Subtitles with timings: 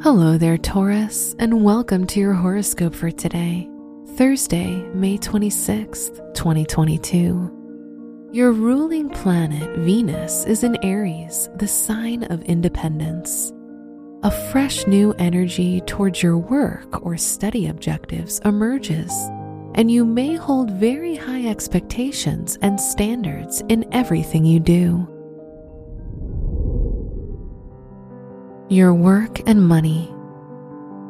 [0.00, 3.68] Hello there, Taurus, and welcome to your horoscope for today,
[4.14, 8.30] Thursday, May 26th, 2022.
[8.30, 13.52] Your ruling planet, Venus, is in Aries, the sign of independence.
[14.22, 19.12] A fresh new energy towards your work or study objectives emerges,
[19.74, 25.17] and you may hold very high expectations and standards in everything you do.
[28.68, 30.14] Your work and money.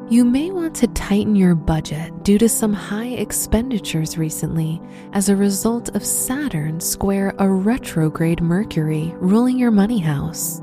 [0.08, 4.80] You may want to tighten your budget due to some high expenditures recently
[5.12, 10.60] as a result of Saturn square a retrograde Mercury ruling your money house.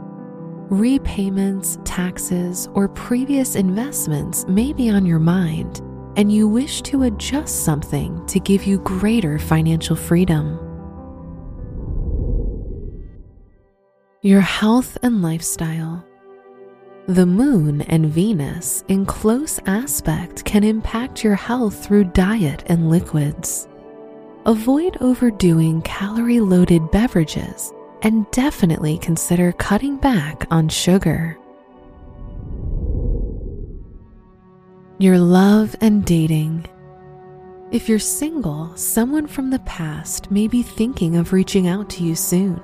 [0.70, 5.82] Repayments, taxes, or previous investments may be on your mind,
[6.16, 10.58] and you wish to adjust something to give you greater financial freedom.
[14.22, 16.04] Your health and lifestyle.
[17.08, 23.68] The moon and Venus in close aspect can impact your health through diet and liquids.
[24.48, 31.38] Avoid overdoing calorie loaded beverages and definitely consider cutting back on sugar.
[34.98, 36.66] Your love and dating.
[37.72, 42.16] If you're single, someone from the past may be thinking of reaching out to you
[42.16, 42.60] soon.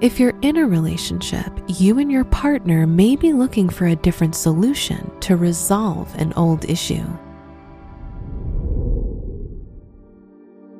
[0.00, 4.34] If you're in a relationship, you and your partner may be looking for a different
[4.34, 7.04] solution to resolve an old issue.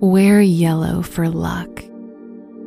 [0.00, 1.84] Wear yellow for luck.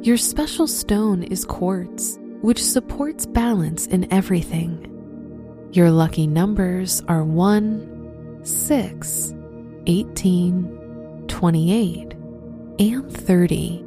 [0.02, 4.86] Your special stone is quartz, which supports balance in everything.
[5.74, 9.34] Your lucky numbers are 1, 6,
[9.86, 12.14] 18, 28,
[12.80, 13.87] and 30.